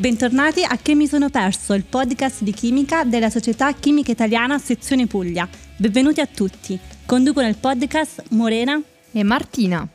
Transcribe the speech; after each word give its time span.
Bentornati 0.00 0.64
a 0.64 0.78
Che 0.80 0.94
mi 0.94 1.06
sono 1.06 1.28
perso, 1.28 1.74
il 1.74 1.84
podcast 1.84 2.42
di 2.42 2.54
chimica 2.54 3.04
della 3.04 3.28
Società 3.28 3.70
Chimica 3.74 4.10
Italiana 4.10 4.58
Sezione 4.58 5.06
Puglia. 5.06 5.46
Benvenuti 5.76 6.22
a 6.22 6.26
tutti. 6.26 6.78
Conducono 7.04 7.46
il 7.46 7.56
podcast 7.56 8.22
Morena 8.30 8.80
e 9.12 9.22
Martina. 9.24 9.86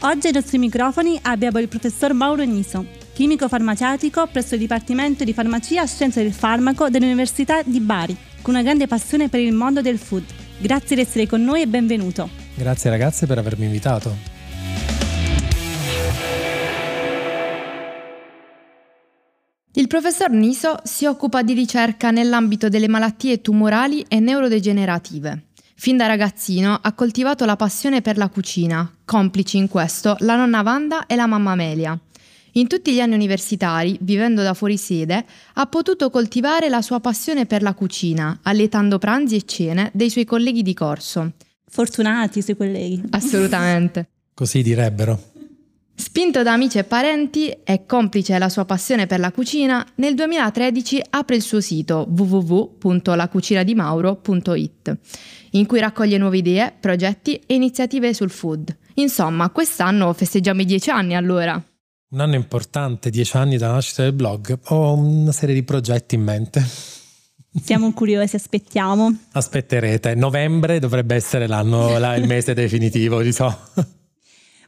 Oggi 0.00 0.26
ai 0.26 0.34
nostri 0.34 0.58
microfoni 0.58 1.18
abbiamo 1.22 1.60
il 1.60 1.68
professor 1.68 2.12
Mauro 2.12 2.44
Niso, 2.44 2.84
chimico 3.14 3.48
farmaceutico 3.48 4.28
presso 4.30 4.52
il 4.52 4.60
Dipartimento 4.60 5.24
di 5.24 5.32
Farmacia 5.32 5.82
e 5.82 5.86
Scienze 5.86 6.22
del 6.22 6.34
Farmaco 6.34 6.90
dell'Università 6.90 7.62
di 7.62 7.80
Bari, 7.80 8.14
con 8.42 8.52
una 8.52 8.62
grande 8.62 8.86
passione 8.86 9.30
per 9.30 9.40
il 9.40 9.54
mondo 9.54 9.80
del 9.80 9.96
food. 9.96 10.24
Grazie 10.58 10.94
di 10.94 11.00
essere 11.00 11.26
con 11.26 11.42
noi 11.42 11.62
e 11.62 11.66
benvenuto. 11.66 12.28
Grazie 12.54 12.90
ragazze 12.90 13.26
per 13.26 13.38
avermi 13.38 13.64
invitato. 13.64 14.37
Il 19.72 19.86
professor 19.86 20.30
Niso 20.30 20.80
si 20.82 21.04
occupa 21.04 21.42
di 21.42 21.52
ricerca 21.52 22.10
nell'ambito 22.10 22.68
delle 22.68 22.88
malattie 22.88 23.40
tumorali 23.40 24.04
e 24.08 24.18
neurodegenerative. 24.18 25.44
Fin 25.76 25.96
da 25.96 26.06
ragazzino 26.06 26.78
ha 26.80 26.92
coltivato 26.94 27.44
la 27.44 27.54
passione 27.54 28.00
per 28.00 28.16
la 28.16 28.28
cucina, 28.28 28.90
complici 29.04 29.58
in 29.58 29.68
questo 29.68 30.16
la 30.20 30.36
nonna 30.36 30.62
Wanda 30.62 31.06
e 31.06 31.14
la 31.14 31.26
mamma 31.26 31.52
Amelia. 31.52 31.96
In 32.52 32.66
tutti 32.66 32.92
gli 32.92 33.00
anni 33.00 33.14
universitari, 33.14 33.96
vivendo 34.00 34.42
da 34.42 34.54
fuori 34.54 34.78
sede, 34.78 35.24
ha 35.54 35.66
potuto 35.66 36.10
coltivare 36.10 36.68
la 36.68 36.82
sua 36.82 36.98
passione 36.98 37.46
per 37.46 37.62
la 37.62 37.74
cucina, 37.74 38.40
allietando 38.42 38.98
pranzi 38.98 39.36
e 39.36 39.44
cene 39.44 39.90
dei 39.92 40.10
suoi 40.10 40.24
colleghi 40.24 40.62
di 40.62 40.74
corso. 40.74 41.32
Fortunati 41.68 42.38
i 42.38 42.42
suoi 42.42 42.56
colleghi. 42.56 43.02
Assolutamente. 43.10 44.08
Così 44.34 44.62
direbbero. 44.62 45.36
Spinto 46.00 46.44
da 46.44 46.52
amici 46.52 46.78
e 46.78 46.84
parenti 46.84 47.50
e 47.64 47.84
complice 47.84 48.32
della 48.32 48.48
sua 48.48 48.64
passione 48.64 49.08
per 49.08 49.18
la 49.18 49.32
cucina, 49.32 49.84
nel 49.96 50.14
2013 50.14 51.02
apre 51.10 51.34
il 51.34 51.42
suo 51.42 51.60
sito 51.60 52.06
www.lacucinadimauro.it, 52.08 54.96
in 55.50 55.66
cui 55.66 55.80
raccoglie 55.80 56.16
nuove 56.16 56.36
idee, 56.36 56.72
progetti 56.78 57.42
e 57.44 57.54
iniziative 57.54 58.14
sul 58.14 58.30
food. 58.30 58.72
Insomma, 58.94 59.50
quest'anno 59.50 60.12
festeggiamo 60.12 60.60
i 60.60 60.66
dieci 60.66 60.90
anni 60.90 61.16
allora. 61.16 61.60
Un 62.10 62.20
anno 62.20 62.36
importante, 62.36 63.10
dieci 63.10 63.36
anni 63.36 63.58
dalla 63.58 63.74
nascita 63.74 64.04
del 64.04 64.12
blog. 64.12 64.56
Ho 64.66 64.94
una 64.94 65.32
serie 65.32 65.56
di 65.56 65.64
progetti 65.64 66.14
in 66.14 66.22
mente. 66.22 66.64
Siamo 67.60 67.92
curiosi, 67.92 68.36
aspettiamo. 68.36 69.12
Aspetterete. 69.32 70.14
Novembre 70.14 70.78
dovrebbe 70.78 71.16
essere 71.16 71.48
l'anno, 71.48 71.96
il 72.14 72.28
mese 72.28 72.54
definitivo, 72.54 73.20
di 73.20 73.32
so. 73.32 73.52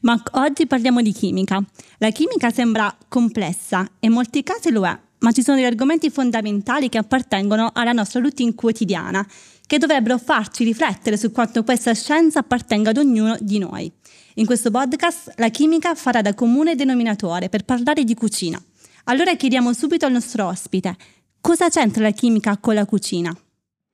Ma 0.01 0.21
oggi 0.33 0.67
parliamo 0.67 1.03
di 1.03 1.13
chimica. 1.13 1.63
La 1.99 2.11
chimica 2.11 2.51
sembra 2.51 2.97
complessa 3.09 3.85
e 3.99 4.07
in 4.07 4.13
molti 4.13 4.43
casi 4.43 4.71
lo 4.71 4.87
è, 4.87 4.99
ma 5.19 5.33
ci 5.33 5.43
sono 5.43 5.59
degli 5.59 5.67
argomenti 5.67 6.09
fondamentali 6.09 6.89
che 6.89 6.97
appartengono 6.97 7.71
alla 7.75 7.93
nostra 7.93 8.21
routine 8.21 8.55
quotidiana, 8.55 9.27
che 9.67 9.77
dovrebbero 9.77 10.17
farci 10.17 10.65
riflettere 10.65 11.19
su 11.19 11.31
quanto 11.31 11.65
questa 11.65 11.93
scienza 11.93 12.39
appartenga 12.39 12.91
ad 12.91 12.97
ognuno 12.97 13.37
di 13.41 13.59
noi. 13.59 13.93
In 14.37 14.47
questo 14.47 14.71
podcast 14.71 15.35
la 15.37 15.51
chimica 15.51 15.95
farà 15.95 16.23
da 16.23 16.33
comune 16.33 16.77
denominatore 16.77 17.51
per 17.51 17.65
parlare 17.65 18.03
di 18.05 18.15
cucina. 18.15 18.61
Allora 19.05 19.35
chiediamo 19.35 19.75
subito 19.75 20.07
al 20.07 20.13
nostro 20.13 20.47
ospite, 20.47 20.97
cosa 21.43 21.69
c'entra 21.69 22.03
la 22.03 22.13
chimica 22.13 22.57
con 22.57 22.75
la 22.75 22.87
cucina? 22.87 23.37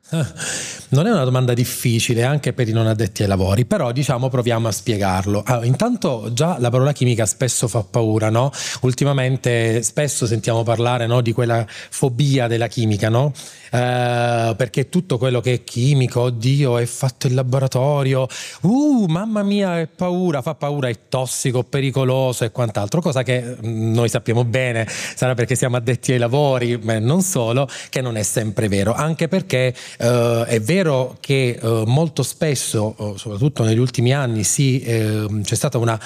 Non 0.88 1.06
è 1.08 1.10
una 1.10 1.24
domanda 1.24 1.52
difficile 1.52 2.22
anche 2.22 2.52
per 2.52 2.68
i 2.68 2.72
non 2.72 2.86
addetti 2.86 3.22
ai 3.22 3.28
lavori, 3.28 3.64
però 3.64 3.90
diciamo 3.90 4.28
proviamo 4.28 4.68
a 4.68 4.70
spiegarlo. 4.70 5.42
Allora, 5.44 5.66
intanto 5.66 6.30
già 6.32 6.58
la 6.60 6.70
parola 6.70 6.92
chimica 6.92 7.26
spesso 7.26 7.66
fa 7.66 7.82
paura, 7.82 8.30
no? 8.30 8.52
Ultimamente 8.82 9.82
spesso 9.82 10.26
sentiamo 10.26 10.62
parlare 10.62 11.06
no, 11.08 11.20
di 11.22 11.32
quella 11.32 11.66
fobia 11.68 12.46
della 12.46 12.68
chimica, 12.68 13.08
no? 13.08 13.32
Eh, 13.72 14.54
perché 14.56 14.88
tutto 14.88 15.18
quello 15.18 15.40
che 15.40 15.54
è 15.54 15.64
chimico, 15.64 16.20
oddio, 16.20 16.78
è 16.78 16.86
fatto 16.86 17.26
in 17.26 17.34
laboratorio, 17.34 18.28
uh, 18.62 19.06
mamma 19.08 19.42
mia, 19.42 19.80
è 19.80 19.88
paura, 19.88 20.40
fa 20.40 20.54
paura, 20.54 20.88
è 20.88 20.96
tossico, 21.08 21.64
pericoloso 21.64 22.44
e 22.44 22.52
quant'altro, 22.52 23.00
cosa 23.00 23.24
che 23.24 23.42
mm, 23.42 23.92
noi 23.92 24.08
sappiamo 24.08 24.44
bene, 24.44 24.86
sarà 24.88 25.34
perché 25.34 25.56
siamo 25.56 25.76
addetti 25.76 26.12
ai 26.12 26.18
lavori, 26.18 26.78
ma 26.80 26.98
non 27.00 27.22
solo, 27.22 27.68
che 27.88 28.00
non 28.00 28.16
è 28.16 28.22
sempre 28.22 28.68
vero, 28.68 28.94
anche 28.94 29.26
perché 29.26 29.74
eh, 29.98 30.44
è 30.46 30.60
vero 30.60 31.16
che 31.20 31.58
eh, 31.60 31.82
molto 31.86 32.22
spesso, 32.22 32.94
eh, 32.98 33.18
soprattutto 33.18 33.64
negli 33.64 33.78
ultimi 33.78 34.12
anni, 34.12 34.44
sì, 34.44 34.82
ehm, 34.82 35.42
c'è 35.42 35.54
stata 35.54 35.78
una 35.78 35.98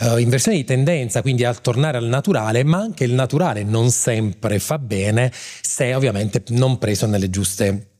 uh, 0.00 0.16
inversione 0.18 0.58
di 0.58 0.64
tendenza, 0.64 1.22
quindi 1.22 1.44
al 1.44 1.60
tornare 1.60 1.98
al 1.98 2.06
naturale, 2.06 2.64
ma 2.64 2.78
anche 2.78 3.04
il 3.04 3.12
naturale 3.12 3.62
non 3.62 3.90
sempre 3.90 4.58
fa 4.58 4.78
bene 4.78 5.32
se 5.32 5.94
ovviamente 5.94 6.42
non 6.48 6.78
preso 6.78 7.06
nelle 7.06 7.30
giuste 7.30 7.97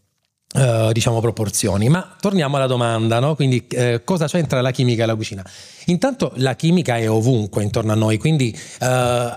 Uh, 0.55 0.93
diciamo 0.93 1.21
proporzioni. 1.21 1.91
Ma 1.91 2.17
torniamo 2.19 2.57
alla 2.57 2.67
domanda, 2.67 3.19
no? 3.21 3.35
Quindi 3.35 3.67
uh, 3.71 4.01
cosa 4.03 4.27
c'entra 4.27 4.63
la 4.63 4.71
chimica 4.71 5.03
e 5.03 5.07
la 5.07 5.15
cucina? 5.15 5.45
Intanto 5.89 6.33
la 6.37 6.57
chimica 6.57 6.97
è 6.97 7.09
ovunque 7.09 7.63
intorno 7.63 7.93
a 7.93 7.95
noi, 7.95 8.17
quindi 8.17 8.59
uh, 8.81 8.87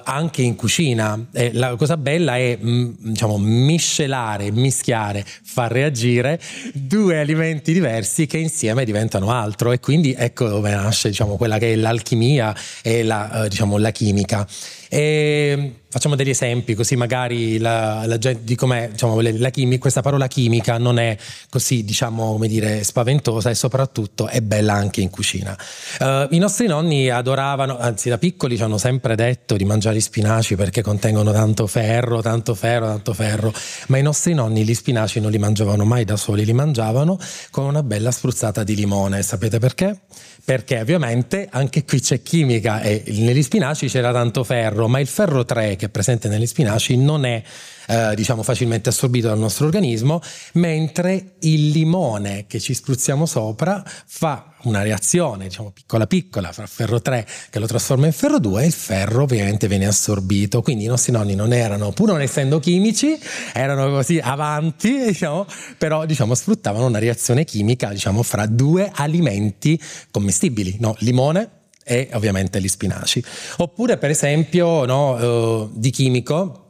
anche 0.05 0.41
in 0.41 0.55
cucina. 0.55 1.27
E 1.33 1.51
la 1.51 1.75
cosa 1.75 1.97
bella 1.97 2.37
è 2.37 2.57
mh, 2.57 2.69
mm, 2.69 2.93
diciamo, 2.99 3.37
miscelare, 3.37 4.51
mischiare, 4.51 5.25
far 5.25 5.69
reagire 5.69 6.39
due 6.73 7.19
alimenti 7.19 7.73
diversi 7.73 8.25
che 8.25 8.37
insieme 8.37 8.85
diventano 8.85 9.31
altro 9.31 9.73
e 9.73 9.81
quindi 9.81 10.15
ecco 10.17 10.47
dove 10.47 10.71
nasce 10.71 11.09
diciamo, 11.09 11.35
quella 11.35 11.57
che 11.57 11.73
è 11.73 11.75
l'alchimia 11.75 12.55
e 12.81 13.03
la, 13.03 13.47
diciamo, 13.49 13.77
la 13.77 13.91
chimica. 13.91 14.47
E 14.87 15.80
facciamo 15.91 16.15
degli 16.15 16.29
esempi 16.29 16.73
così 16.73 16.95
magari 16.95 17.57
la, 17.57 18.05
la 18.05 18.17
gente 18.17 18.45
di 18.45 18.55
com'è 18.55 18.89
diciamo, 18.91 19.19
la 19.19 19.49
chimica, 19.49 19.81
questa 19.81 20.01
parola 20.01 20.27
chimica 20.27 20.77
non 20.77 20.97
è 20.97 21.17
così 21.49 21.83
diciamo 21.83 22.31
come 22.31 22.47
dire 22.47 22.83
spaventosa 22.83 23.49
e 23.49 23.55
soprattutto 23.55 24.27
è 24.27 24.39
bella 24.39 24.73
anche 24.73 25.01
in 25.01 25.09
cucina. 25.09 25.55
Uh, 25.99 26.27
I 26.29 26.37
nostri 26.37 26.67
nonni 26.67 27.09
adoravano, 27.09 27.77
anzi 27.77 28.07
da 28.07 28.17
piccoli 28.17 28.55
ci 28.55 28.63
hanno 28.63 28.77
sempre 28.77 29.15
detto 29.15 29.57
di 29.57 29.65
mangiare 29.65 29.97
gli 29.97 30.01
spinaci 30.01 30.55
perché 30.55 30.81
contengono 30.81 31.33
tanto 31.33 31.67
ferro, 31.67 32.21
tanto 32.21 32.55
ferro, 32.55 32.85
tanto 32.85 33.13
ferro, 33.13 33.53
ma 33.87 33.97
i 33.97 34.01
nostri 34.01 34.33
nonni 34.33 34.63
gli 34.63 34.73
spinaci 34.73 35.19
non 35.19 35.29
li 35.29 35.37
mangiavano 35.37 35.83
mai 35.83 36.05
da 36.05 36.15
soli, 36.15 36.45
li 36.45 36.53
mangiavano 36.53 37.19
con 37.49 37.65
una 37.65 37.83
bella 37.83 38.11
spruzzata 38.11 38.63
di 38.63 38.75
limone. 38.75 39.21
Sapete 39.23 39.59
perché? 39.59 39.99
Perché 40.43 40.79
ovviamente 40.79 41.47
anche 41.51 41.83
qui 41.85 41.99
c'è 41.99 42.21
chimica 42.21 42.81
e 42.81 43.03
negli 43.07 43.43
spinaci 43.43 43.87
c'era 43.87 44.11
tanto 44.11 44.43
ferro, 44.43 44.87
ma 44.87 44.99
il 44.99 45.07
ferro 45.07 45.45
3 45.45 45.75
che 45.75 45.85
è 45.85 45.89
presente 45.89 46.27
negli 46.27 46.47
spinaci 46.47 46.97
non 46.97 47.25
è 47.25 47.43
eh, 47.91 48.15
diciamo 48.15 48.41
facilmente 48.41 48.87
assorbito 48.87 49.27
dal 49.27 49.37
nostro 49.37 49.65
organismo, 49.65 50.21
mentre 50.53 51.33
il 51.39 51.69
limone 51.71 52.45
che 52.47 52.59
ci 52.59 52.73
spruzziamo 52.73 53.25
sopra 53.25 53.83
fa 54.05 54.53
una 54.63 54.81
reazione, 54.81 55.45
diciamo 55.45 55.71
piccola 55.71 56.07
piccola, 56.07 56.53
fra 56.53 56.67
ferro 56.67 57.01
3 57.01 57.27
che 57.49 57.59
lo 57.59 57.65
trasforma 57.65 58.05
in 58.05 58.13
ferro 58.13 58.39
2 58.39 58.63
e 58.63 58.65
il 58.65 58.71
ferro 58.71 59.23
ovviamente 59.23 59.67
viene 59.67 59.87
assorbito. 59.87 60.61
Quindi 60.61 60.85
i 60.85 60.87
nostri 60.87 61.11
nonni 61.11 61.35
non 61.35 61.51
erano, 61.51 61.91
pur 61.91 62.09
non 62.09 62.21
essendo 62.21 62.59
chimici, 62.59 63.19
erano 63.53 63.89
così 63.89 64.19
avanti, 64.19 65.03
diciamo, 65.11 65.45
però 65.77 66.05
diciamo 66.05 66.33
sfruttavano 66.33 66.85
una 66.85 66.99
reazione 66.99 67.43
chimica, 67.43 67.89
diciamo, 67.89 68.23
fra 68.23 68.45
due 68.45 68.89
alimenti 68.93 69.81
commestibili, 70.11 70.77
no? 70.79 70.95
limone 70.99 71.59
e 71.83 72.09
ovviamente 72.13 72.61
gli 72.61 72.69
spinaci. 72.69 73.21
Oppure 73.57 73.97
per 73.97 74.11
esempio 74.11 74.85
no, 74.85 75.63
uh, 75.63 75.71
di 75.73 75.89
chimico 75.89 76.55
eh, 76.55 76.60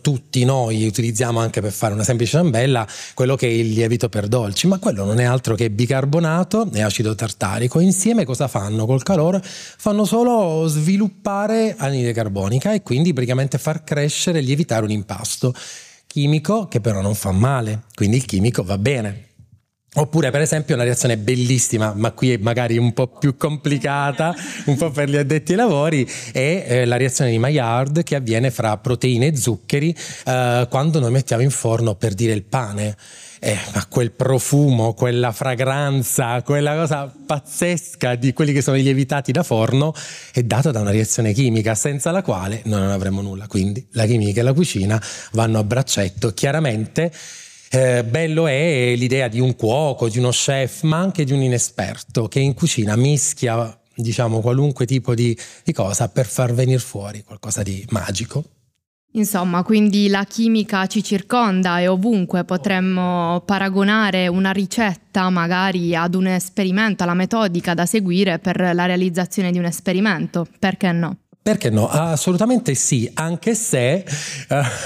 tutti 0.00 0.44
noi 0.44 0.86
utilizziamo 0.86 1.40
anche 1.40 1.60
per 1.60 1.72
fare 1.72 1.92
una 1.92 2.04
semplice 2.04 2.38
ciambella 2.38 2.86
quello 3.14 3.34
che 3.34 3.48
è 3.48 3.50
il 3.50 3.70
lievito 3.70 4.08
per 4.08 4.28
dolci, 4.28 4.66
ma 4.66 4.78
quello 4.78 5.04
non 5.04 5.18
è 5.18 5.24
altro 5.24 5.54
che 5.54 5.70
bicarbonato 5.70 6.70
e 6.72 6.82
acido 6.82 7.14
tartarico. 7.14 7.80
Insieme 7.80 8.24
cosa 8.24 8.48
fanno 8.48 8.86
col 8.86 9.02
calore? 9.02 9.42
Fanno 9.42 10.04
solo 10.04 10.66
sviluppare 10.68 11.74
anidride 11.76 12.12
carbonica 12.12 12.72
e 12.72 12.82
quindi 12.82 13.12
praticamente 13.12 13.58
far 13.58 13.82
crescere 13.84 14.38
e 14.38 14.42
lievitare 14.42 14.84
un 14.84 14.90
impasto 14.90 15.52
chimico 16.06 16.68
che 16.68 16.80
però 16.80 17.00
non 17.00 17.14
fa 17.14 17.32
male, 17.32 17.84
quindi 17.94 18.16
il 18.18 18.24
chimico 18.26 18.62
va 18.62 18.78
bene. 18.78 19.31
Oppure, 19.94 20.30
per 20.30 20.40
esempio, 20.40 20.74
una 20.74 20.84
reazione 20.84 21.18
bellissima, 21.18 21.92
ma 21.94 22.12
qui 22.12 22.32
è 22.32 22.38
magari 22.38 22.78
un 22.78 22.94
po' 22.94 23.08
più 23.08 23.36
complicata, 23.36 24.34
un 24.64 24.76
po' 24.78 24.90
per 24.90 25.10
gli 25.10 25.16
addetti 25.16 25.50
ai 25.52 25.58
lavori, 25.58 26.10
è 26.32 26.64
eh, 26.66 26.84
la 26.86 26.96
reazione 26.96 27.30
di 27.30 27.36
Maillard 27.36 28.02
che 28.02 28.14
avviene 28.14 28.50
fra 28.50 28.78
proteine 28.78 29.26
e 29.26 29.36
zuccheri 29.36 29.94
eh, 30.24 30.66
quando 30.70 30.98
noi 30.98 31.10
mettiamo 31.10 31.42
in 31.42 31.50
forno 31.50 31.94
per 31.94 32.14
dire 32.14 32.32
il 32.32 32.42
pane. 32.42 32.96
Eh, 33.38 33.58
ma 33.74 33.84
quel 33.86 34.12
profumo, 34.12 34.94
quella 34.94 35.32
fragranza, 35.32 36.40
quella 36.42 36.74
cosa 36.76 37.12
pazzesca 37.26 38.14
di 38.14 38.32
quelli 38.32 38.52
che 38.52 38.62
sono 38.62 38.76
i 38.76 38.82
lievitati 38.82 39.32
da 39.32 39.42
forno 39.42 39.92
è 40.32 40.44
data 40.44 40.70
da 40.70 40.80
una 40.80 40.92
reazione 40.92 41.32
chimica 41.32 41.74
senza 41.74 42.12
la 42.12 42.22
quale 42.22 42.62
noi 42.66 42.80
non 42.80 42.90
avremo 42.90 43.20
nulla. 43.20 43.46
Quindi 43.46 43.84
la 43.90 44.06
chimica 44.06 44.40
e 44.40 44.44
la 44.44 44.52
cucina 44.52 45.02
vanno 45.32 45.58
a 45.58 45.64
braccetto. 45.64 46.32
Chiaramente 46.32 47.12
eh, 47.74 48.04
bello 48.04 48.46
è 48.46 48.94
l'idea 48.96 49.28
di 49.28 49.40
un 49.40 49.56
cuoco, 49.56 50.10
di 50.10 50.18
uno 50.18 50.28
chef, 50.28 50.82
ma 50.82 50.98
anche 50.98 51.24
di 51.24 51.32
un 51.32 51.40
inesperto 51.40 52.28
che 52.28 52.38
in 52.38 52.52
cucina 52.52 52.96
mischia 52.96 53.74
diciamo 53.94 54.40
qualunque 54.40 54.84
tipo 54.84 55.14
di, 55.14 55.36
di 55.64 55.72
cosa 55.72 56.08
per 56.08 56.26
far 56.26 56.52
venire 56.52 56.78
fuori 56.78 57.22
qualcosa 57.24 57.62
di 57.62 57.82
magico. 57.88 58.44
Insomma, 59.14 59.62
quindi 59.62 60.08
la 60.08 60.24
chimica 60.24 60.86
ci 60.86 61.02
circonda 61.02 61.80
e 61.80 61.86
ovunque 61.86 62.44
potremmo 62.44 63.42
paragonare 63.44 64.26
una 64.26 64.52
ricetta 64.52 65.30
magari 65.30 65.94
ad 65.94 66.14
un 66.14 66.26
esperimento, 66.26 67.02
alla 67.02 67.14
metodica 67.14 67.72
da 67.72 67.86
seguire 67.86 68.38
per 68.38 68.58
la 68.74 68.86
realizzazione 68.86 69.50
di 69.50 69.58
un 69.58 69.64
esperimento, 69.64 70.46
perché 70.58 70.92
no? 70.92 71.16
Perché 71.42 71.70
no? 71.70 71.88
Assolutamente 71.88 72.74
sì, 72.76 73.10
anche 73.14 73.56
se 73.56 73.94
eh, 73.94 74.04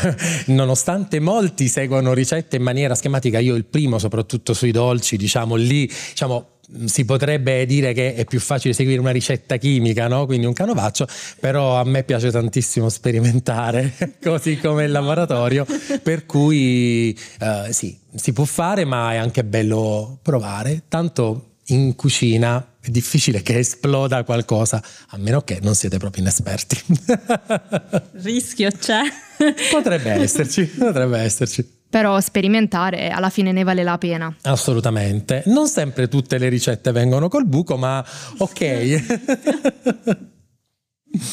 nonostante 0.46 1.20
molti 1.20 1.68
seguono 1.68 2.14
ricette 2.14 2.56
in 2.56 2.62
maniera 2.62 2.94
schematica, 2.94 3.38
io 3.38 3.54
il 3.54 3.66
primo 3.66 3.98
soprattutto 3.98 4.54
sui 4.54 4.70
dolci, 4.70 5.18
diciamo 5.18 5.54
lì, 5.54 5.86
diciamo 5.86 6.54
si 6.86 7.04
potrebbe 7.04 7.64
dire 7.66 7.92
che 7.92 8.14
è 8.14 8.24
più 8.24 8.40
facile 8.40 8.74
seguire 8.74 9.00
una 9.00 9.10
ricetta 9.10 9.56
chimica, 9.56 10.08
no? 10.08 10.26
quindi 10.26 10.46
un 10.46 10.52
canovaccio, 10.52 11.06
però 11.38 11.78
a 11.78 11.84
me 11.84 12.02
piace 12.04 12.30
tantissimo 12.30 12.88
sperimentare, 12.88 13.92
così 14.22 14.58
come 14.58 14.84
il 14.84 14.90
laboratorio, 14.90 15.66
per 16.02 16.26
cui 16.26 17.16
uh, 17.40 17.70
sì, 17.70 17.96
si 18.14 18.32
può 18.32 18.44
fare, 18.44 18.84
ma 18.84 19.12
è 19.12 19.16
anche 19.16 19.44
bello 19.44 20.18
provare, 20.22 20.84
tanto 20.88 21.50
in 21.66 21.94
cucina 21.94 22.75
è 22.86 22.90
difficile 22.90 23.42
che 23.42 23.58
esploda 23.58 24.22
qualcosa, 24.22 24.82
a 25.08 25.16
meno 25.18 25.42
che 25.42 25.58
non 25.62 25.74
siete 25.74 25.98
proprio 25.98 26.22
inesperti. 26.22 26.80
Rischio 28.22 28.70
c'è. 28.70 29.00
Potrebbe 29.70 30.10
esserci, 30.22 30.64
potrebbe 30.64 31.18
esserci 31.18 31.74
però 31.88 32.20
sperimentare 32.20 33.08
alla 33.08 33.30
fine 33.30 33.52
ne 33.52 33.62
vale 33.62 33.82
la 33.82 33.96
pena. 33.96 34.34
Assolutamente. 34.42 35.44
Non 35.46 35.66
sempre 35.66 36.08
tutte 36.08 36.36
le 36.36 36.48
ricette 36.50 36.92
vengono 36.92 37.28
col 37.28 37.46
buco, 37.46 37.76
ma 37.78 38.04
ok. 38.38 40.26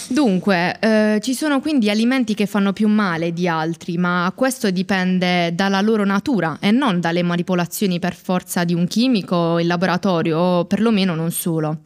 Dunque, 0.09 0.79
eh, 0.79 1.19
ci 1.21 1.33
sono 1.33 1.59
quindi 1.59 1.89
alimenti 1.89 2.33
che 2.33 2.45
fanno 2.45 2.73
più 2.73 2.87
male 2.87 3.33
di 3.33 3.47
altri, 3.47 3.97
ma 3.97 4.31
questo 4.35 4.69
dipende 4.71 5.53
dalla 5.53 5.81
loro 5.81 6.05
natura 6.05 6.57
e 6.59 6.71
non 6.71 6.99
dalle 6.99 7.23
manipolazioni 7.23 7.99
per 7.99 8.15
forza 8.15 8.63
di 8.63 8.73
un 8.73 8.87
chimico 8.87 9.57
in 9.59 9.67
laboratorio, 9.67 10.37
o 10.37 10.65
perlomeno 10.65 11.15
non 11.15 11.31
solo. 11.31 11.79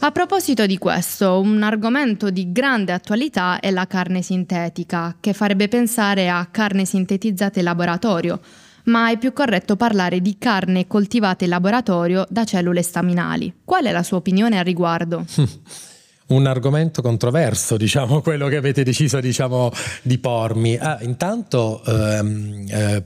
A 0.00 0.10
proposito 0.10 0.66
di 0.66 0.76
questo, 0.76 1.40
un 1.40 1.62
argomento 1.62 2.28
di 2.28 2.52
grande 2.52 2.92
attualità 2.92 3.58
è 3.60 3.70
la 3.70 3.86
carne 3.86 4.20
sintetica, 4.20 5.16
che 5.18 5.32
farebbe 5.32 5.68
pensare 5.68 6.28
a 6.28 6.46
carne 6.50 6.84
sintetizzata 6.84 7.58
in 7.58 7.64
laboratorio, 7.64 8.40
ma 8.84 9.10
è 9.10 9.16
più 9.16 9.32
corretto 9.32 9.76
parlare 9.76 10.20
di 10.20 10.36
carne 10.36 10.86
coltivata 10.86 11.44
in 11.44 11.50
laboratorio 11.50 12.26
da 12.28 12.44
cellule 12.44 12.82
staminali. 12.82 13.60
Qual 13.64 13.84
è 13.84 13.92
la 13.92 14.02
sua 14.02 14.18
opinione 14.18 14.58
al 14.58 14.64
riguardo? 14.64 15.24
un 16.26 16.46
argomento 16.46 17.02
controverso, 17.02 17.76
diciamo, 17.76 18.22
quello 18.22 18.48
che 18.48 18.56
avete 18.56 18.82
deciso 18.82 19.20
diciamo, 19.20 19.70
di 20.02 20.18
pormi. 20.18 20.76
Ah, 20.76 20.98
intanto 21.02 21.82
ehm, 21.84 22.64
eh, 22.70 23.02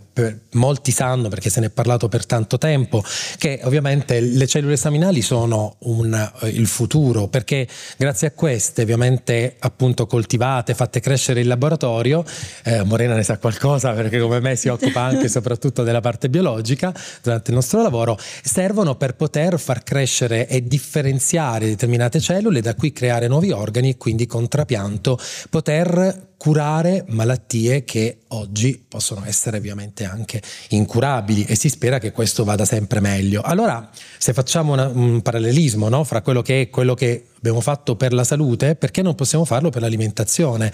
molti 0.53 0.93
sanno, 0.93 1.29
perché 1.29 1.51
se 1.51 1.61
ne 1.61 1.67
è 1.67 1.71
parlato 1.71 2.09
per 2.09 2.27
tanto 2.27 2.59
tempo, 2.59 3.03
che 3.39 3.61
ovviamente 3.65 4.21
le 4.21 4.47
cellule 4.47 4.77
staminali 4.77 5.23
sono 5.23 5.77
un, 5.81 6.15
eh, 6.15 6.49
il 6.49 6.67
futuro, 6.69 7.27
perché 7.27 7.67
grazie 7.97 8.29
a 8.29 8.31
queste, 8.31 8.83
ovviamente 8.83 9.57
appunto 9.59 10.07
coltivate, 10.07 10.75
fatte 10.75 11.01
crescere 11.01 11.41
in 11.41 11.49
laboratorio, 11.49 12.25
eh, 12.65 12.85
Morena 12.85 13.15
ne 13.15 13.25
sa 13.25 13.39
qualcosa 13.39 13.93
perché 13.93 14.21
come 14.21 14.41
me 14.41 14.55
si 14.55 14.69
occupa 14.69 15.01
anche 15.01 15.25
e 15.25 15.29
soprattutto 15.29 15.83
della 15.83 16.01
parte 16.01 16.29
biologica 16.29 16.95
durante 17.23 17.51
il 17.51 17.57
nostro 17.57 17.83
lavoro, 17.83 18.17
servono 18.43 18.95
per 18.95 19.15
poter 19.15 19.59
far 19.59 19.83
crescere 19.83 20.47
e 20.47 20.63
differenziare 20.63 21.67
determinate 21.67 22.21
cellule, 22.21 22.61
da 22.61 22.75
cui 22.75 22.93
creare 22.93 23.08
creare 23.09 23.27
nuovi 23.27 23.53
organi 23.53 23.91
e 23.91 23.97
quindi 23.97 24.27
con 24.27 24.49
trapianto 24.49 25.19
poter 25.49 26.27
curare 26.37 27.05
malattie 27.09 27.83
che 27.85 28.19
oggi 28.29 28.85
possono 28.87 29.25
essere 29.25 29.57
ovviamente 29.57 30.05
anche 30.05 30.41
incurabili 30.69 31.45
e 31.45 31.57
si 31.57 31.71
spera 31.71 31.99
che 31.99 32.13
questo 32.13 32.45
vada 32.45 32.67
sempre 32.67 33.01
meglio. 33.01 33.41
Allora, 33.41 33.89
se 34.19 34.35
facciamo 34.35 34.75
una, 34.75 34.87
un 34.87 35.23
parallelismo 35.23 35.89
no, 35.89 36.05
fra 36.05 36.21
quello 36.21 36.43
che 36.43 36.61
è 36.61 36.71
quello 36.71 36.95
che 36.95 37.29
abbiamo 37.39 37.61
fatto 37.61 37.97
per 37.97 38.13
la 38.13 38.25
salute, 38.25 38.77
perché 38.77 39.01
non 39.01 39.15
possiamo 39.15 39.47
farlo 39.47 39.71
per 39.71 39.81
l'alimentazione? 39.81 40.71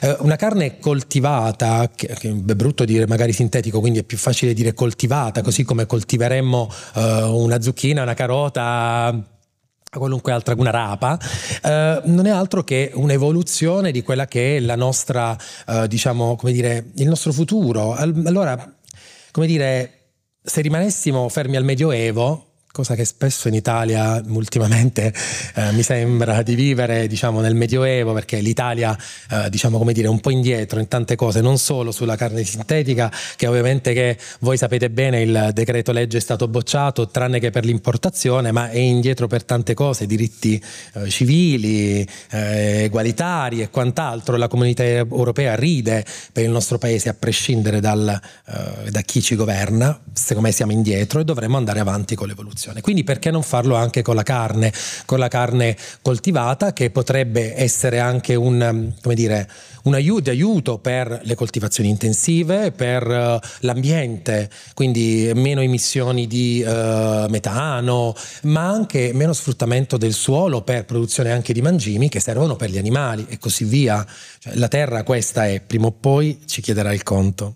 Eh, 0.00 0.16
una 0.20 0.36
carne 0.36 0.78
coltivata, 0.80 1.88
che, 1.94 2.08
che, 2.08 2.28
è 2.28 2.54
brutto 2.54 2.84
dire 2.84 3.06
magari 3.06 3.32
sintetico, 3.32 3.78
quindi 3.78 4.00
è 4.00 4.02
più 4.02 4.18
facile 4.18 4.52
dire 4.52 4.74
coltivata, 4.74 5.40
così 5.40 5.62
come 5.62 5.86
coltiveremmo 5.86 6.70
eh, 6.96 7.22
una 7.22 7.60
zucchina, 7.60 8.02
una 8.02 8.14
carota 8.14 9.34
qualunque 9.90 10.32
altra, 10.32 10.54
una 10.56 10.70
rapa, 10.70 11.18
eh, 11.62 12.00
non 12.04 12.26
è 12.26 12.30
altro 12.30 12.64
che 12.64 12.90
un'evoluzione 12.94 13.90
di 13.92 14.02
quella 14.02 14.26
che 14.26 14.56
è 14.56 14.60
la 14.60 14.76
nostra, 14.76 15.36
eh, 15.66 15.88
diciamo, 15.88 16.36
come 16.36 16.52
dire, 16.52 16.90
il 16.96 17.08
nostro 17.08 17.32
futuro. 17.32 17.94
Allora, 17.94 18.76
come 19.30 19.46
dire, 19.46 19.92
se 20.42 20.60
rimanessimo 20.60 21.28
fermi 21.28 21.56
al 21.56 21.64
Medioevo, 21.64 22.45
cosa 22.76 22.94
che 22.94 23.06
spesso 23.06 23.48
in 23.48 23.54
Italia 23.54 24.22
ultimamente 24.26 25.10
eh, 25.54 25.72
mi 25.72 25.82
sembra 25.82 26.42
di 26.42 26.54
vivere 26.54 27.06
diciamo, 27.06 27.40
nel 27.40 27.54
Medioevo, 27.54 28.12
perché 28.12 28.40
l'Italia 28.40 28.94
eh, 29.30 29.48
diciamo, 29.48 29.82
dire, 29.92 30.08
è 30.08 30.10
un 30.10 30.20
po' 30.20 30.28
indietro 30.28 30.78
in 30.78 30.86
tante 30.86 31.16
cose, 31.16 31.40
non 31.40 31.56
solo 31.56 31.90
sulla 31.90 32.16
carne 32.16 32.44
sintetica, 32.44 33.10
che 33.36 33.46
ovviamente 33.46 33.94
che 33.94 34.18
voi 34.40 34.58
sapete 34.58 34.90
bene 34.90 35.22
il 35.22 35.50
decreto 35.54 35.90
legge 35.90 36.18
è 36.18 36.20
stato 36.20 36.48
bocciato, 36.48 37.08
tranne 37.08 37.40
che 37.40 37.48
per 37.48 37.64
l'importazione, 37.64 38.52
ma 38.52 38.68
è 38.68 38.76
indietro 38.76 39.26
per 39.26 39.44
tante 39.44 39.72
cose, 39.72 40.04
diritti 40.04 40.62
eh, 40.92 41.08
civili, 41.08 42.06
eh, 42.32 42.82
egualitari 42.82 43.62
e 43.62 43.70
quant'altro. 43.70 44.36
La 44.36 44.48
comunità 44.48 44.84
europea 44.84 45.54
ride 45.54 46.04
per 46.30 46.44
il 46.44 46.50
nostro 46.50 46.76
paese 46.76 47.08
a 47.08 47.14
prescindere 47.14 47.80
dal, 47.80 48.20
eh, 48.48 48.90
da 48.90 49.00
chi 49.00 49.22
ci 49.22 49.34
governa, 49.34 49.98
secondo 50.12 50.48
me 50.48 50.52
siamo 50.52 50.72
indietro 50.72 51.20
e 51.20 51.24
dovremmo 51.24 51.56
andare 51.56 51.80
avanti 51.80 52.14
con 52.14 52.28
l'evoluzione 52.28 52.65
produzione. 52.66 52.80
Quindi 52.80 53.04
perché 53.04 53.30
non 53.30 53.42
farlo 53.42 53.76
anche 53.76 54.02
con 54.02 54.14
la 54.14 54.22
carne, 54.22 54.72
con 55.04 55.18
la 55.18 55.28
carne 55.28 55.76
coltivata 56.02 56.72
che 56.72 56.90
potrebbe 56.90 57.54
essere 57.56 58.00
anche 58.00 58.34
un, 58.34 58.92
come 59.00 59.14
dire, 59.14 59.48
un 59.84 59.94
aiuto, 59.94 60.30
aiuto 60.30 60.78
per 60.78 61.20
le 61.22 61.34
coltivazioni 61.36 61.88
intensive, 61.88 62.72
per 62.72 63.06
uh, 63.06 63.38
l'ambiente, 63.60 64.50
quindi 64.74 65.30
meno 65.34 65.60
emissioni 65.60 66.26
di 66.26 66.64
uh, 66.66 67.28
metano, 67.28 68.14
ma 68.44 68.68
anche 68.68 69.12
meno 69.14 69.32
sfruttamento 69.32 69.96
del 69.96 70.12
suolo 70.12 70.62
per 70.62 70.84
produzione 70.84 71.30
anche 71.30 71.52
di 71.52 71.62
mangimi 71.62 72.08
che 72.08 72.20
servono 72.20 72.56
per 72.56 72.70
gli 72.70 72.78
animali 72.78 73.26
e 73.28 73.38
così 73.38 73.64
via. 73.64 74.04
Cioè, 74.38 74.56
la 74.56 74.68
terra 74.68 75.04
questa 75.04 75.46
è, 75.46 75.60
prima 75.60 75.86
o 75.86 75.92
poi 75.92 76.40
ci 76.46 76.60
chiederà 76.60 76.92
il 76.92 77.04
conto. 77.04 77.54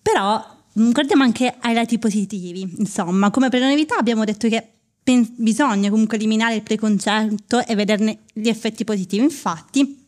Però 0.00 0.51
Mm, 0.51 0.51
guardiamo 0.72 1.22
anche 1.22 1.54
ai 1.60 1.74
lati 1.74 1.98
positivi. 1.98 2.74
Insomma, 2.78 3.30
come 3.30 3.48
per 3.48 3.60
la 3.60 3.68
novità 3.68 3.96
abbiamo 3.96 4.24
detto 4.24 4.48
che 4.48 4.66
pen- 5.02 5.34
bisogna 5.36 5.90
comunque 5.90 6.16
eliminare 6.16 6.54
il 6.56 6.62
preconcetto 6.62 7.64
e 7.64 7.74
vederne 7.74 8.18
gli 8.32 8.48
effetti 8.48 8.84
positivi. 8.84 9.22
Infatti, 9.22 10.06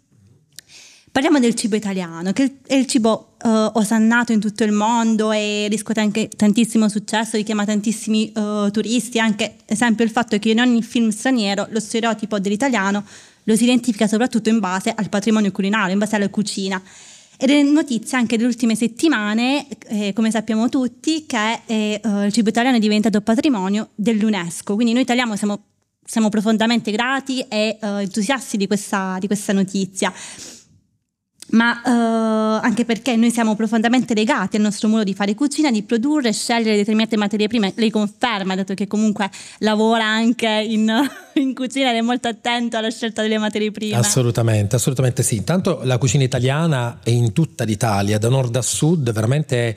parliamo 1.11 1.39
del 1.39 1.55
cibo 1.55 1.77
italiano, 1.77 2.33
che 2.33 2.57
è 2.67 2.75
il 2.75 2.87
cibo 2.87 3.37
uh, 3.43 3.49
osannato 3.75 4.33
in 4.33 4.41
tutto 4.41 4.65
il 4.65 4.73
mondo 4.73 5.31
e 5.33 5.69
riscuote 5.69 6.01
anche 6.01 6.29
tantissimo 6.29 6.89
successo, 6.89 7.37
richiama 7.37 7.65
tantissimi 7.65 8.33
uh, 8.35 8.71
turisti, 8.71 9.19
anche 9.19 9.57
esempio 9.67 10.05
il 10.05 10.11
fatto 10.11 10.39
che 10.39 10.51
in 10.51 10.61
ogni 10.61 10.83
film 10.83 11.11
straniero 11.11 11.69
lo 11.71 11.81
stereotipo 11.81 12.39
dell'italiano 12.39 13.05
lo 13.45 13.57
si 13.57 13.65
identifica 13.65 14.07
soprattutto 14.07 14.49
in 14.49 14.59
base 14.59 14.93
al 14.97 15.09
patrimonio 15.09 15.53
culinario, 15.53 15.93
in 15.93 15.99
base 15.99 16.17
alla 16.17 16.29
cucina. 16.31 16.83
Ed 17.37 17.51
è 17.51 17.63
notizia 17.63 18.19
anche 18.19 18.37
delle 18.37 18.49
ultime 18.49 18.75
settimane, 18.75 19.67
eh, 19.89 20.13
come 20.13 20.31
sappiamo 20.31 20.69
tutti, 20.69 21.27
che 21.27 21.61
eh, 21.67 22.01
il 22.03 22.33
cibo 22.33 22.49
italiano 22.49 22.77
è 22.77 22.81
diventato 22.81 23.21
patrimonio 23.21 23.91
dell'UNESCO. 23.95 24.75
Quindi 24.75 24.93
noi 24.93 25.03
italiani 25.03 25.37
siamo, 25.37 25.65
siamo 26.05 26.29
profondamente 26.29 26.91
grati 26.91 27.41
e 27.41 27.79
eh, 27.81 28.03
entusiasti 28.03 28.57
di 28.57 28.67
questa, 28.67 29.17
di 29.19 29.27
questa 29.27 29.53
notizia 29.53 30.13
ma 31.51 31.81
uh, 31.85 32.65
anche 32.65 32.85
perché 32.85 33.17
noi 33.17 33.31
siamo 33.31 33.55
profondamente 33.55 34.15
legati 34.15 34.57
al 34.57 34.63
nostro 34.63 34.89
modo 34.89 35.05
di 35.05 35.15
fare 35.15 35.35
cucina, 35.35 35.71
di 35.71 35.83
produrre, 35.83 36.33
scegliere 36.33 36.77
determinate 36.77 37.17
materie 37.17 37.49
prime. 37.49 37.73
Lei 37.77 37.91
conferma, 37.91 38.55
dato 38.55 38.75
che 38.75 38.87
comunque 38.87 39.31
lavora 39.59 40.05
anche 40.05 40.49
in, 40.49 40.91
in 41.35 41.55
cucina 41.55 41.91
ed 41.91 41.97
è 41.97 42.01
molto 42.01 42.29
attento 42.29 42.77
alla 42.77 42.91
scelta 42.91 43.23
delle 43.23 43.39
materie 43.39 43.71
prime. 43.71 43.97
Assolutamente, 43.97 44.77
assolutamente 44.77 45.23
sì. 45.23 45.37
Intanto 45.37 45.81
la 45.85 45.99
cucina 45.99 46.25
italiana 46.25 47.01
è 47.03 47.11
in 47.11 47.33
tutta 47.33 47.65
l'Italia, 47.65 48.19
da 48.19 48.29
nord 48.29 48.57
a 48.57 48.63
sud, 48.63 49.13
veramente 49.13 49.77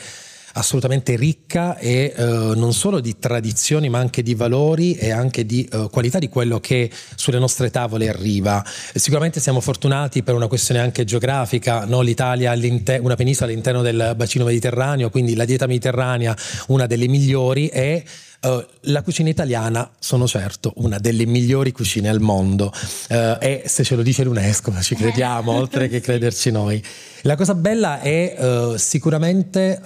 assolutamente 0.58 1.16
ricca 1.16 1.78
e 1.78 2.14
eh, 2.16 2.24
non 2.24 2.74
solo 2.74 3.00
di 3.00 3.18
tradizioni 3.20 3.90
ma 3.90 4.00
anche 4.00 4.24
di 4.24 4.34
valori 4.36 4.96
e 4.96 5.12
anche 5.12 5.46
di 5.46 5.68
eh, 5.72 5.88
qualità 5.92 6.20
di 6.20 6.30
quello 6.30 6.60
che 6.60 6.90
sulle 7.16 7.40
nostre 7.40 7.70
tavole 7.70 8.10
arriva. 8.10 8.64
Sicuramente 8.94 9.40
siamo 9.40 9.62
fortunati 9.62 10.24
per 10.24 10.36
una 10.36 10.48
questione 10.48 10.82
anche 10.82 11.06
geografica, 11.06 11.86
no? 11.86 12.02
l'Italia 12.02 12.54
è 12.54 13.00
una 13.00 13.16
penisola 13.16 13.50
all'interno 13.50 13.82
del 13.82 14.14
bacino 14.16 14.46
mediterraneo, 14.46 15.10
quindi 15.10 15.36
la 15.36 15.46
dieta 15.46 15.68
mediterranea 15.68 16.36
una 16.68 16.86
delle 16.88 17.08
migliori 17.08 17.68
e 17.68 18.04
Uh, 18.48 18.64
la 18.88 19.02
cucina 19.02 19.28
italiana, 19.28 19.92
sono 20.00 20.26
certo, 20.26 20.72
una 20.78 21.00
delle 21.00 21.26
migliori 21.26 21.74
cucine 21.74 22.08
al 22.08 22.22
mondo 22.22 22.72
uh, 23.10 23.14
e 23.42 23.64
se 23.66 23.84
ce 23.84 23.98
lo 23.98 24.02
dice 24.02 24.24
l'UNESCO 24.24 24.74
ci 24.82 24.96
crediamo, 24.96 25.52
oltre 25.52 25.90
che 25.90 26.00
crederci 26.00 26.50
noi. 26.52 26.82
La 27.24 27.36
cosa 27.36 27.56
bella 27.56 28.00
è 28.00 28.36
uh, 28.40 28.78
sicuramente 28.78 29.82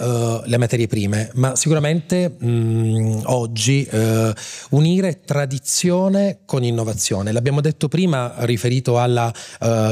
le 0.45 0.57
materie 0.57 0.85
prime, 0.85 1.31
ma 1.35 1.55
sicuramente 1.55 2.35
mh, 2.37 2.47
mm, 2.47 3.19
oggi 3.23 3.87
unire 4.69 5.21
tradizione 5.25 6.39
con 6.45 6.63
innovazione. 6.63 7.31
L'abbiamo 7.31 7.61
detto 7.61 7.87
prima 7.87 8.33
riferito 8.39 8.99
alla 8.99 9.33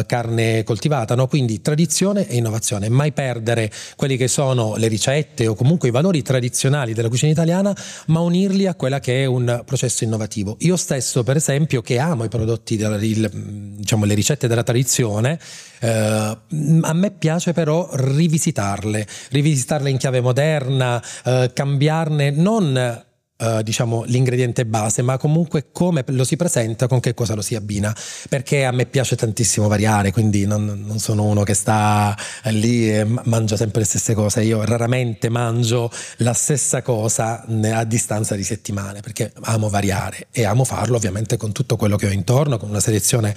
carne 0.05 0.63
coltivata, 0.63 1.15
no? 1.15 1.27
quindi 1.27 1.61
tradizione 1.61 2.27
e 2.27 2.35
innovazione, 2.35 2.89
mai 2.89 3.13
perdere 3.13 3.71
quelli 3.95 4.17
che 4.17 4.27
sono 4.27 4.75
le 4.75 4.87
ricette 4.87 5.47
o 5.47 5.55
comunque 5.55 5.87
i 5.87 5.91
valori 5.91 6.21
tradizionali 6.21 6.93
della 6.93 7.09
cucina 7.09 7.31
italiana, 7.31 7.75
ma 8.07 8.19
unirli 8.19 8.58
a 8.67 8.75
quella 8.75 8.99
che 8.99 9.23
è 9.23 9.25
un 9.25 9.63
processo 9.65 10.03
innovativo. 10.03 10.57
Io 10.59 10.75
stesso, 10.75 11.23
per 11.23 11.35
esempio, 11.35 11.81
che 11.81 11.99
amo 11.99 12.23
i 12.23 12.29
prodotti, 12.29 12.75
il, 12.75 13.29
diciamo 13.77 14.05
le 14.05 14.13
ricette 14.13 14.47
della 14.47 14.63
tradizione, 14.63 15.39
eh, 15.79 15.87
a 15.89 16.93
me 16.93 17.11
piace 17.11 17.53
però 17.53 17.89
rivisitarle, 17.91 19.07
rivisitarle 19.31 19.89
in 19.89 19.97
chiave 19.97 20.21
moderna, 20.21 21.03
eh, 21.25 21.51
cambiarne 21.53 22.31
non 22.31 23.07
Uh, 23.41 23.61
diciamo 23.61 24.03
l'ingrediente 24.03 24.65
base, 24.65 25.01
ma 25.01 25.17
comunque 25.17 25.67
come 25.71 26.03
lo 26.07 26.25
si 26.25 26.35
presenta, 26.35 26.87
con 26.87 26.99
che 26.99 27.13
cosa 27.13 27.35
lo 27.35 27.41
si 27.41 27.55
abbina. 27.55 27.95
Perché 28.27 28.65
a 28.65 28.71
me 28.71 28.85
piace 28.85 29.15
tantissimo 29.15 29.69
variare, 29.69 30.11
quindi 30.11 30.45
non, 30.45 30.83
non 30.85 30.99
sono 30.99 31.23
uno 31.23 31.43
che 31.43 31.53
sta 31.53 32.17
lì 32.49 32.93
e 32.93 33.05
mangia 33.05 33.55
sempre 33.55 33.79
le 33.79 33.85
stesse 33.85 34.13
cose. 34.13 34.43
Io 34.43 34.65
raramente 34.65 35.29
mangio 35.29 35.89
la 36.17 36.33
stessa 36.33 36.81
cosa 36.81 37.45
a 37.45 37.83
distanza 37.85 38.35
di 38.35 38.43
settimane, 38.43 38.99
perché 38.99 39.31
amo 39.43 39.69
variare 39.69 40.27
e 40.31 40.43
amo 40.43 40.65
farlo 40.65 40.97
ovviamente 40.97 41.37
con 41.37 41.53
tutto 41.53 41.77
quello 41.77 41.95
che 41.95 42.07
ho 42.07 42.11
intorno, 42.11 42.57
con 42.57 42.67
una 42.67 42.81
selezione 42.81 43.33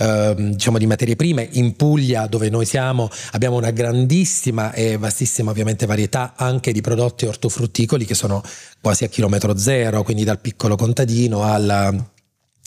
uh, 0.00 0.34
diciamo 0.34 0.76
di 0.76 0.86
materie 0.86 1.16
prime. 1.16 1.48
In 1.52 1.76
Puglia, 1.76 2.26
dove 2.26 2.50
noi 2.50 2.66
siamo, 2.66 3.08
abbiamo 3.30 3.56
una 3.56 3.70
grandissima 3.70 4.74
e 4.74 4.98
vastissima 4.98 5.50
ovviamente 5.50 5.86
varietà 5.86 6.34
anche 6.36 6.72
di 6.72 6.82
prodotti 6.82 7.24
ortofrutticoli 7.24 8.04
che 8.04 8.14
sono 8.14 8.42
quasi 8.86 9.02
a 9.02 9.08
chilometro 9.08 9.58
zero, 9.58 10.04
quindi 10.04 10.22
dal 10.22 10.38
piccolo 10.38 10.76
contadino 10.76 11.42
al 11.42 12.04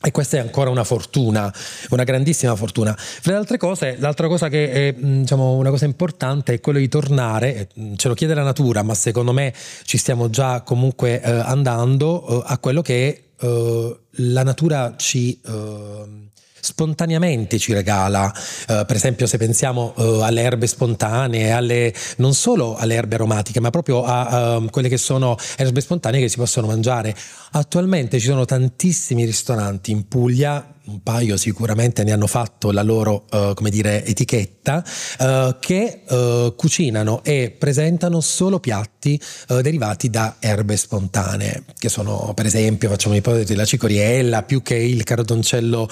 e 0.02 0.12
questa 0.12 0.36
è 0.36 0.40
ancora 0.42 0.70
una 0.70 0.84
fortuna, 0.84 1.54
una 1.92 2.04
grandissima 2.04 2.56
fortuna. 2.58 2.94
Fra 2.98 3.32
le 3.32 3.38
altre 3.38 3.58
cose, 3.58 3.96
l'altra 4.00 4.28
cosa 4.28 4.50
che 4.50 4.72
è 4.72 4.94
diciamo, 4.94 5.56
una 5.56 5.70
cosa 5.70 5.86
importante 5.86 6.54
è 6.54 6.60
quello 6.60 6.80
di 6.80 6.90
tornare, 6.90 7.70
ce 7.96 8.08
lo 8.10 8.14
chiede 8.16 8.34
la 8.34 8.44
natura, 8.44 8.84
ma 8.84 8.94
secondo 8.96 9.32
me 9.32 9.54
ci 9.84 9.98
stiamo 9.98 10.30
già 10.30 10.62
comunque 10.62 11.22
eh, 11.22 11.32
andando 11.32 12.28
eh, 12.28 12.44
a 12.48 12.58
quello 12.58 12.82
che 12.82 13.30
eh, 13.40 14.00
la 14.10 14.44
natura 14.44 14.96
ci 14.98 15.40
eh, 15.46 16.28
spontaneamente 16.60 17.58
ci 17.58 17.74
regala, 17.74 18.26
uh, 18.26 18.86
per 18.86 18.96
esempio 18.96 19.28
se 19.28 19.38
pensiamo 19.38 19.94
uh, 19.96 20.02
alle 20.22 20.42
erbe 20.42 20.68
spontanee, 20.68 21.52
alle, 21.52 21.94
non 22.18 22.34
solo 22.34 22.76
alle 22.76 22.96
erbe 22.96 23.16
aromatiche, 23.16 23.60
ma 23.60 23.70
proprio 23.70 24.04
a 24.04 24.58
uh, 24.58 24.70
quelle 24.70 24.90
che 24.90 24.98
sono 24.98 25.38
erbe 25.58 25.82
spontanee 25.82 26.22
che 26.22 26.30
si 26.30 26.38
possono 26.38 26.68
mangiare. 26.68 27.16
Attualmente 27.52 28.20
ci 28.20 28.28
sono 28.28 28.46
tantissimi 28.46 29.26
ristoranti 29.26 29.92
in 29.92 30.08
Puglia 30.08 30.66
un 30.90 31.04
paio 31.04 31.38
sicuramente 31.38 32.04
ne 32.04 32.12
hanno 32.12 32.28
fatto 32.28 32.72
la 32.72 32.82
loro 32.82 33.26
uh, 33.32 33.54
come 33.54 33.70
dire, 33.70 34.04
etichetta, 34.06 34.84
uh, 35.20 35.56
che 35.60 36.02
uh, 36.08 36.56
cucinano 36.56 37.24
e 37.24 37.56
presentano 37.58 38.20
solo 38.22 38.60
piatti 38.60 39.20
derivati 39.62 40.10
da 40.10 40.36
erbe 40.40 40.76
spontanee, 40.78 41.64
che 41.78 41.90
sono 41.90 42.34
per 42.34 42.46
esempio, 42.46 42.90
facciamo 42.90 43.14
un'ipotesi, 43.14 43.56
la 43.56 43.66
cicoriella, 43.66 44.44
più 44.44 44.62
che 44.62 44.76
il 44.76 45.04
cardoncello 45.04 45.90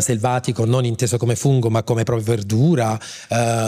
selvatico, 0.00 0.64
non 0.64 0.84
inteso 0.84 1.16
come 1.16 1.36
fungo 1.36 1.70
ma 1.70 1.82
come 1.82 2.04
proprio 2.04 2.26
verdura, 2.26 2.98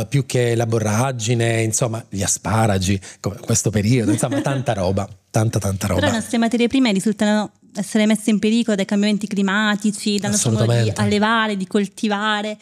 più 0.09 0.27
che 0.27 0.55
la 0.55 0.67
borragine, 0.67 1.63
insomma 1.63 2.05
gli 2.09 2.23
asparagi, 2.23 3.01
questo 3.45 3.71
periodo, 3.71 4.13
insomma 4.13 4.41
tanta 4.41 4.73
roba, 4.73 5.09
tanta 5.31 5.59
tanta 5.59 5.87
roba. 5.87 6.01
Però 6.01 6.13
le 6.13 6.19
nostre 6.19 6.39
materie 6.39 6.69
prime 6.69 6.93
risultano 6.93 7.53
essere 7.81 8.07
messe 8.07 8.31
in 8.31 8.39
pericolo 8.39 8.77
dai 8.77 8.85
cambiamenti 8.85 9.27
climatici, 9.27 10.19
dal 10.19 10.31
nostro 10.31 10.51
modo 10.53 10.73
di 10.73 10.93
allevare, 10.95 11.57
di 11.57 11.67
coltivare. 11.67 12.57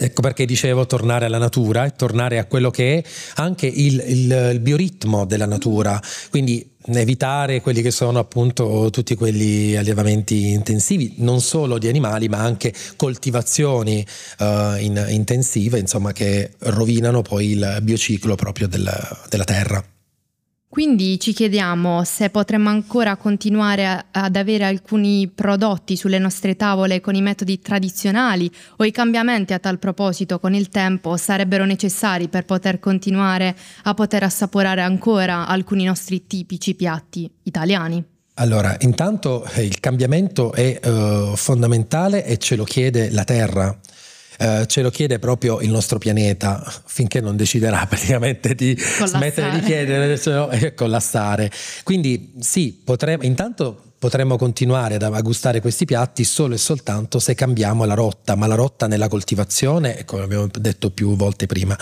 Ecco 0.00 0.22
perché 0.22 0.46
dicevo 0.46 0.86
tornare 0.86 1.24
alla 1.24 1.38
natura 1.38 1.84
e 1.84 1.92
tornare 1.96 2.38
a 2.38 2.44
quello 2.44 2.70
che 2.70 2.98
è 2.98 3.04
anche 3.36 3.66
il, 3.66 4.02
il, 4.06 4.50
il, 4.52 4.60
bioritmo 4.60 5.24
della 5.24 5.46
natura, 5.46 6.00
quindi 6.30 6.76
evitare 6.86 7.60
quelli 7.60 7.82
che 7.82 7.90
sono 7.90 8.20
appunto 8.20 8.88
tutti 8.92 9.16
quegli 9.16 9.74
allevamenti 9.74 10.52
intensivi, 10.52 11.14
non 11.18 11.40
solo 11.40 11.78
di 11.78 11.88
animali 11.88 12.28
ma 12.28 12.38
anche 12.38 12.72
coltivazioni 12.94 14.06
uh, 14.38 14.76
in, 14.78 15.04
intensive, 15.08 15.80
insomma 15.80 16.12
che 16.12 16.52
rovinano 16.58 17.22
poi 17.22 17.50
il 17.50 17.78
biociclo 17.82 18.36
proprio 18.36 18.68
della, 18.68 19.24
della 19.28 19.44
terra. 19.44 19.84
Quindi 20.70 21.18
ci 21.18 21.32
chiediamo 21.32 22.04
se 22.04 22.28
potremmo 22.28 22.68
ancora 22.68 23.16
continuare 23.16 24.04
ad 24.10 24.36
avere 24.36 24.66
alcuni 24.66 25.26
prodotti 25.26 25.96
sulle 25.96 26.18
nostre 26.18 26.56
tavole 26.56 27.00
con 27.00 27.14
i 27.14 27.22
metodi 27.22 27.58
tradizionali 27.58 28.50
o 28.76 28.84
i 28.84 28.90
cambiamenti 28.90 29.54
a 29.54 29.58
tal 29.58 29.78
proposito 29.78 30.38
con 30.38 30.52
il 30.52 30.68
tempo 30.68 31.16
sarebbero 31.16 31.64
necessari 31.64 32.28
per 32.28 32.44
poter 32.44 32.80
continuare 32.80 33.56
a 33.84 33.94
poter 33.94 34.24
assaporare 34.24 34.82
ancora 34.82 35.46
alcuni 35.46 35.84
nostri 35.84 36.26
tipici 36.26 36.74
piatti 36.74 37.28
italiani. 37.44 38.04
Allora, 38.34 38.76
intanto 38.80 39.44
eh, 39.54 39.64
il 39.64 39.80
cambiamento 39.80 40.52
è 40.52 40.78
uh, 40.84 41.34
fondamentale 41.34 42.24
e 42.24 42.36
ce 42.36 42.56
lo 42.56 42.64
chiede 42.64 43.10
la 43.10 43.24
terra. 43.24 43.76
Eh, 44.40 44.66
ce 44.68 44.82
lo 44.82 44.90
chiede 44.90 45.18
proprio 45.18 45.60
il 45.60 45.70
nostro 45.70 45.98
pianeta 45.98 46.62
finché 46.86 47.20
non 47.20 47.36
deciderà 47.36 47.84
praticamente 47.90 48.54
di 48.54 48.76
collassare. 48.76 49.08
smettere 49.08 49.50
di 49.58 49.66
chiedere 49.66 50.20
e 50.50 50.74
collassare. 50.74 51.50
Quindi 51.82 52.34
sì, 52.40 52.80
potremmo, 52.84 53.24
intanto 53.24 53.82
potremmo 53.98 54.36
continuare 54.36 54.94
ad 54.94 55.22
gustare 55.22 55.60
questi 55.60 55.84
piatti 55.84 56.22
solo 56.22 56.54
e 56.54 56.58
soltanto 56.58 57.18
se 57.18 57.34
cambiamo 57.34 57.84
la 57.84 57.94
rotta, 57.94 58.36
ma 58.36 58.46
la 58.46 58.54
rotta 58.54 58.86
nella 58.86 59.08
coltivazione, 59.08 60.04
come 60.04 60.22
abbiamo 60.22 60.46
detto 60.46 60.90
più 60.90 61.16
volte 61.16 61.46
prima, 61.46 61.76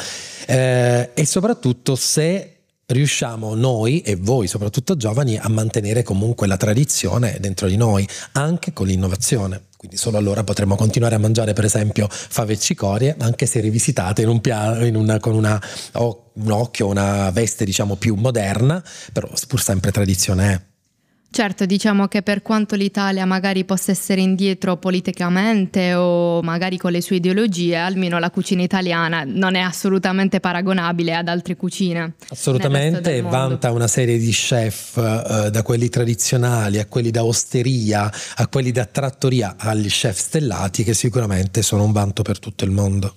eh, 0.46 1.10
e 1.12 1.26
soprattutto 1.26 1.94
se 1.94 2.52
riusciamo 2.86 3.54
noi 3.54 4.00
e 4.00 4.16
voi 4.16 4.46
soprattutto 4.46 4.96
giovani 4.96 5.36
a 5.36 5.48
mantenere 5.48 6.02
comunque 6.02 6.46
la 6.46 6.56
tradizione 6.56 7.36
dentro 7.40 7.66
di 7.68 7.76
noi, 7.76 8.08
anche 8.32 8.72
con 8.72 8.86
l'innovazione. 8.86 9.64
Quindi 9.86 10.02
solo 10.02 10.18
allora 10.18 10.42
potremo 10.42 10.74
continuare 10.74 11.14
a 11.14 11.18
mangiare 11.18 11.52
per 11.52 11.64
esempio 11.64 12.08
fave 12.10 12.54
e 12.54 12.58
cicorie, 12.58 13.14
anche 13.20 13.46
se 13.46 13.60
rivisitate 13.60 14.22
in 14.22 14.28
un 14.28 14.40
piano, 14.40 14.84
in 14.84 14.96
una, 14.96 15.20
con 15.20 15.36
una, 15.36 15.62
un 15.92 16.50
occhio, 16.50 16.88
una 16.88 17.30
veste 17.30 17.64
diciamo 17.64 17.94
più 17.94 18.16
moderna, 18.16 18.82
però 19.12 19.28
pur 19.46 19.60
sempre 19.60 19.92
tradizione 19.92 20.52
è. 20.52 20.75
Certo, 21.30 21.66
diciamo 21.66 22.06
che 22.06 22.22
per 22.22 22.40
quanto 22.40 22.76
l'Italia 22.76 23.26
magari 23.26 23.64
possa 23.66 23.90
essere 23.90 24.22
indietro 24.22 24.78
politicamente 24.78 25.92
o 25.92 26.40
magari 26.40 26.78
con 26.78 26.92
le 26.92 27.02
sue 27.02 27.16
ideologie, 27.16 27.76
almeno 27.76 28.18
la 28.18 28.30
cucina 28.30 28.62
italiana 28.62 29.22
non 29.26 29.54
è 29.54 29.60
assolutamente 29.60 30.40
paragonabile 30.40 31.14
ad 31.14 31.28
altre 31.28 31.54
cucine. 31.56 32.14
Assolutamente, 32.30 33.20
vanta 33.20 33.70
una 33.70 33.86
serie 33.86 34.18
di 34.18 34.30
chef, 34.30 34.96
eh, 34.96 35.50
da 35.50 35.62
quelli 35.62 35.90
tradizionali 35.90 36.78
a 36.78 36.86
quelli 36.86 37.10
da 37.10 37.22
osteria, 37.22 38.10
a 38.36 38.48
quelli 38.48 38.72
da 38.72 38.86
trattoria, 38.86 39.56
agli 39.58 39.88
chef 39.88 40.16
stellati 40.16 40.84
che 40.84 40.94
sicuramente 40.94 41.60
sono 41.60 41.84
un 41.84 41.92
vanto 41.92 42.22
per 42.22 42.38
tutto 42.38 42.64
il 42.64 42.70
mondo. 42.70 43.14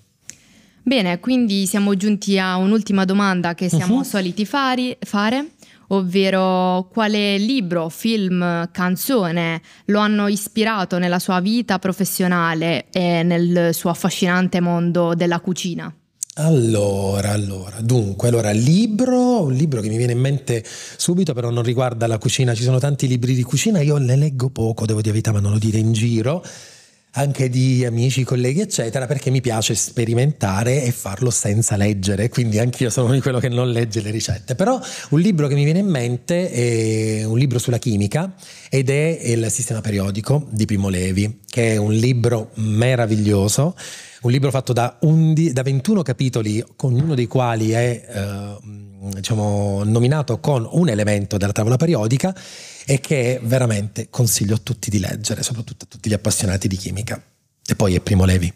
Bene, 0.81 1.19
quindi 1.19 1.67
siamo 1.67 1.95
giunti 1.95 2.39
a 2.39 2.55
un'ultima 2.55 3.05
domanda 3.05 3.53
che 3.53 3.69
siamo 3.69 3.97
uh-huh. 3.97 4.03
soliti 4.03 4.45
fari, 4.45 4.97
fare 4.99 5.51
ovvero 5.89 6.87
quale 6.91 7.37
libro, 7.37 7.89
film, 7.89 8.69
canzone 8.71 9.61
lo 9.85 9.99
hanno 9.99 10.27
ispirato 10.27 10.97
nella 10.97 11.19
sua 11.19 11.39
vita 11.39 11.79
professionale 11.79 12.87
e 12.91 13.23
nel 13.23 13.73
suo 13.73 13.89
affascinante 13.89 14.59
mondo 14.59 15.13
della 15.13 15.39
cucina. 15.39 15.93
Allora, 16.35 17.31
allora, 17.31 17.81
dunque, 17.81 18.29
allora, 18.29 18.51
libro, 18.51 19.43
un 19.43 19.53
libro 19.53 19.81
che 19.81 19.89
mi 19.89 19.97
viene 19.97 20.13
in 20.13 20.19
mente 20.19 20.63
subito, 20.65 21.33
però 21.33 21.49
non 21.49 21.63
riguarda 21.63 22.07
la 22.07 22.17
cucina, 22.17 22.53
ci 22.53 22.63
sono 22.63 22.79
tanti 22.79 23.07
libri 23.07 23.33
di 23.33 23.43
cucina, 23.43 23.81
io 23.81 23.97
ne 23.97 24.15
leggo 24.15 24.49
poco, 24.49 24.85
devo 24.85 25.01
dire 25.01 25.19
ma 25.31 25.41
non 25.41 25.51
lo 25.51 25.57
dire 25.57 25.79
in 25.79 25.91
giro 25.91 26.41
anche 27.11 27.49
di 27.49 27.83
amici, 27.85 28.23
colleghi, 28.23 28.61
eccetera, 28.61 29.07
perché 29.07 29.29
mi 29.29 29.41
piace 29.41 29.73
sperimentare 29.75 30.83
e 30.83 30.91
farlo 30.91 31.31
senza 31.31 31.75
leggere, 31.75 32.29
quindi 32.29 32.59
anch'io 32.59 32.89
sono 32.89 33.11
di 33.11 33.21
quello 33.21 33.39
che 33.39 33.49
non 33.49 33.71
legge 33.71 34.01
le 34.01 34.11
ricette. 34.11 34.55
Però 34.55 34.79
un 35.09 35.19
libro 35.19 35.47
che 35.47 35.55
mi 35.55 35.63
viene 35.63 35.79
in 35.79 35.87
mente 35.87 36.51
è 36.51 37.23
un 37.23 37.37
libro 37.37 37.57
sulla 37.57 37.79
chimica 37.79 38.33
ed 38.69 38.89
è 38.89 39.19
Il 39.23 39.49
sistema 39.49 39.81
periodico 39.81 40.47
di 40.51 40.65
Primo 40.65 40.89
Levi, 40.89 41.39
che 41.47 41.73
è 41.73 41.77
un 41.77 41.93
libro 41.93 42.51
meraviglioso 42.55 43.75
un 44.21 44.31
libro 44.31 44.51
fatto 44.51 44.73
da, 44.73 44.97
undi, 45.01 45.53
da 45.53 45.61
21 45.61 46.01
capitoli, 46.01 46.61
ognuno 46.77 47.15
dei 47.15 47.27
quali 47.27 47.71
è 47.71 48.05
eh, 48.05 48.57
diciamo, 49.13 49.83
nominato 49.85 50.39
con 50.39 50.67
un 50.69 50.89
elemento 50.89 51.37
della 51.37 51.53
tavola 51.53 51.77
periodica 51.77 52.35
e 52.89 52.99
che 52.99 53.39
veramente 53.43 54.09
consiglio 54.09 54.55
a 54.55 54.59
tutti 54.63 54.89
di 54.89 54.97
leggere, 54.97 55.43
soprattutto 55.43 55.85
a 55.85 55.87
tutti 55.87 56.09
gli 56.09 56.13
appassionati 56.13 56.67
di 56.67 56.75
chimica. 56.75 57.21
E 57.63 57.75
poi 57.75 57.93
è 57.93 57.99
Primo 57.99 58.25
Levi. 58.25 58.51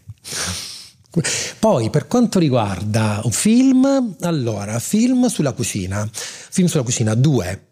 Poi 1.59 1.91
per 1.91 2.07
quanto 2.07 2.39
riguarda 2.39 3.21
un 3.25 3.31
film, 3.31 4.15
allora, 4.21 4.79
film 4.79 5.27
sulla 5.27 5.51
cucina. 5.51 6.09
Film 6.11 6.67
sulla 6.67 6.81
cucina 6.81 7.13
2. 7.13 7.65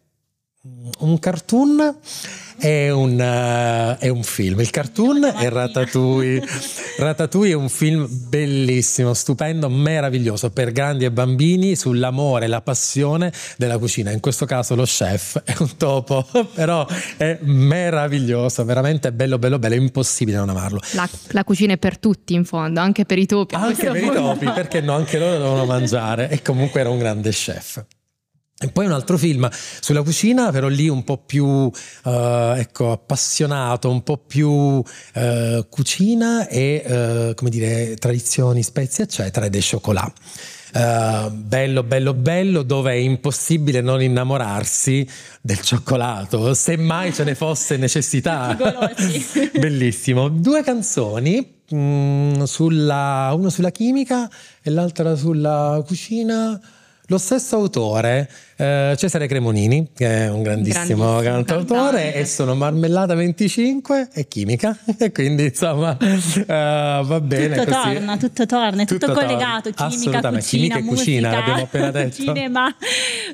Un 0.99 1.17
cartoon 1.17 1.95
è 2.61 2.91
un, 2.91 3.13
uh, 3.13 3.97
è 3.99 4.07
un, 4.07 4.21
film. 4.21 4.59
Il 4.59 4.69
cartoon 4.69 5.23
è 5.23 5.49
Ratatouille. 5.49 6.45
Ratatouille 6.99 7.53
è 7.53 7.55
un 7.55 7.69
film 7.69 8.07
bellissimo, 8.07 9.15
stupendo, 9.15 9.67
meraviglioso 9.67 10.51
per 10.51 10.71
grandi 10.71 11.05
e 11.05 11.11
bambini 11.11 11.75
sull'amore 11.75 12.45
la 12.45 12.61
passione 12.61 13.33
della 13.57 13.79
cucina. 13.79 14.11
In 14.11 14.19
questo 14.19 14.45
caso 14.45 14.75
lo 14.75 14.83
chef 14.83 15.41
è 15.43 15.55
un 15.57 15.75
topo, 15.75 16.23
però 16.53 16.85
è 17.17 17.39
meraviglioso, 17.41 18.63
veramente 18.63 19.11
bello, 19.11 19.39
bello, 19.39 19.57
bello. 19.57 19.73
È 19.73 19.77
impossibile 19.79 20.37
non 20.37 20.49
amarlo. 20.49 20.79
La, 20.91 21.09
la 21.29 21.43
cucina 21.43 21.73
è 21.73 21.77
per 21.79 21.97
tutti, 21.97 22.35
in 22.35 22.45
fondo, 22.45 22.79
anche 22.79 23.05
per 23.05 23.17
i 23.17 23.25
topi. 23.25 23.55
Anche 23.55 23.89
per 23.89 24.03
i 24.03 24.11
topi, 24.11 24.45
perché 24.53 24.81
no? 24.81 24.93
Anche 24.93 25.17
loro 25.17 25.39
devono 25.39 25.65
mangiare. 25.65 26.29
E 26.29 26.43
comunque 26.43 26.79
era 26.79 26.91
un 26.91 26.99
grande 26.99 27.31
chef. 27.31 27.83
E 28.63 28.67
poi 28.67 28.85
un 28.85 28.91
altro 28.91 29.17
film 29.17 29.49
sulla 29.51 30.03
cucina, 30.03 30.51
però 30.51 30.67
lì 30.67 30.87
un 30.87 31.03
po' 31.03 31.17
più 31.17 31.45
uh, 31.45 31.71
ecco, 32.03 32.91
appassionato, 32.91 33.89
un 33.89 34.03
po' 34.03 34.17
più 34.17 34.49
uh, 34.51 34.83
cucina 35.67 36.47
e 36.47 36.83
uh, 36.85 37.33
come 37.33 37.49
dire, 37.49 37.95
tradizioni, 37.95 38.61
spezie, 38.61 39.05
eccetera, 39.05 39.47
ed 39.47 39.55
è 39.55 39.59
Chocolat. 39.59 40.13
bello, 41.31 41.81
bello, 41.81 42.13
bello, 42.13 42.61
dove 42.61 42.91
è 42.91 42.97
impossibile 42.97 43.81
non 43.81 43.99
innamorarsi 43.99 45.09
del 45.41 45.59
cioccolato, 45.61 46.53
se 46.53 46.77
mai 46.77 47.11
ce 47.15 47.23
ne 47.23 47.33
fosse 47.33 47.77
necessità. 47.77 48.55
Bellissimo. 49.59 50.29
Due 50.29 50.61
canzoni, 50.61 51.61
mh, 51.67 51.75
mm, 51.75 52.43
sulla, 52.43 53.31
una 53.33 53.49
sulla 53.49 53.71
chimica 53.71 54.29
e 54.61 54.69
l'altra 54.69 55.15
sulla 55.15 55.83
cucina 55.83 56.61
lo 57.11 57.17
stesso 57.17 57.57
autore, 57.57 58.29
eh, 58.55 58.95
Cesare 58.97 59.27
Cremonini, 59.27 59.89
che 59.93 60.07
è 60.07 60.29
un 60.29 60.43
grandissimo, 60.43 61.19
cantautore, 61.19 62.13
e 62.13 62.25
sono 62.25 62.55
Marmellata 62.55 63.15
25 63.15 64.09
e 64.13 64.27
Chimica. 64.27 64.77
E 65.01 65.11
quindi 65.11 65.45
insomma 65.45 65.97
uh, 65.99 66.45
va 66.45 67.19
bene. 67.21 67.57
Tutto 67.57 67.71
così. 67.71 67.93
torna, 67.93 68.17
tutto 68.17 68.45
torna, 68.45 68.81
è 68.83 68.85
tutto, 68.85 69.07
tutto 69.07 69.19
collegato. 69.19 69.71
Torna. 69.71 69.89
Chimica, 69.89 70.21
cucina, 70.21 70.39
chimica 70.39 70.77
e 70.77 70.81
musica, 70.81 71.01
cucina, 71.01 71.31
l'abbiamo 71.31 71.61
appena 71.63 71.89
detto. 71.91 72.23
Cinema, 72.23 72.75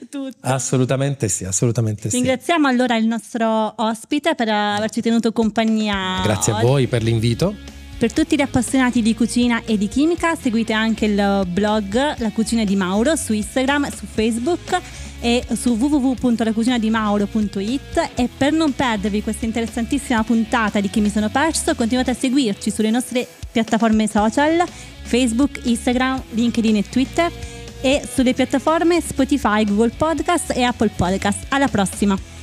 tutto. 0.09 0.37
Assolutamente 0.41 1.27
sì, 1.27 1.43
assolutamente 1.43 2.09
sì. 2.09 2.15
Ringraziamo 2.15 2.67
allora 2.67 2.95
il 2.95 3.05
nostro 3.05 3.73
ospite 3.75 4.33
per 4.35 4.47
averci 4.49 5.01
tenuto 5.01 5.31
compagnia. 5.33 6.21
Grazie 6.23 6.53
oggi. 6.53 6.63
a 6.63 6.67
voi 6.67 6.87
per 6.87 7.03
l'invito. 7.03 7.76
Per 7.97 8.13
tutti 8.13 8.35
gli 8.35 8.41
appassionati 8.41 9.01
di 9.01 9.15
cucina 9.15 9.63
e 9.65 9.75
di 9.75 9.87
chimica 9.87 10.35
seguite 10.35 10.71
anche 10.71 11.05
il 11.05 11.47
blog 11.47 12.19
La 12.19 12.29
Cucina 12.31 12.63
di 12.63 12.75
Mauro 12.75 13.15
su 13.15 13.33
Instagram, 13.33 13.89
su 13.89 14.05
Facebook 14.05 14.79
e 15.19 15.43
su 15.59 15.73
www.lacucinadimauro.it 15.73 18.11
e 18.13 18.29
per 18.37 18.53
non 18.53 18.73
perdervi 18.73 19.23
questa 19.23 19.45
interessantissima 19.45 20.23
puntata 20.23 20.79
di 20.79 20.91
Chi 20.91 21.01
mi 21.01 21.09
sono 21.09 21.29
perso 21.29 21.73
continuate 21.73 22.11
a 22.11 22.13
seguirci 22.13 22.69
sulle 22.69 22.91
nostre 22.91 23.27
piattaforme 23.51 24.07
social 24.07 24.63
Facebook, 25.01 25.61
Instagram, 25.63 26.21
LinkedIn 26.33 26.75
e 26.75 26.87
Twitter 26.87 27.31
e 27.81 28.03
sulle 28.07 28.35
piattaforme 28.35 29.01
Spotify, 29.01 29.65
Google 29.65 29.89
Podcast 29.89 30.55
e 30.55 30.61
Apple 30.61 30.91
Podcast. 30.95 31.45
Alla 31.49 31.67
prossima! 31.67 32.36